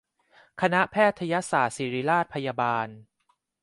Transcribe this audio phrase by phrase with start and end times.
[0.61, 2.87] คณะแพทยศาสตร์ศิริราชพยาบาล